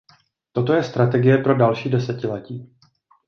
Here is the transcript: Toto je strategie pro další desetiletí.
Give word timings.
Toto 0.51 0.73
je 0.73 0.83
strategie 0.83 1.37
pro 1.37 1.57
další 1.57 1.89
desetiletí. 1.89 2.71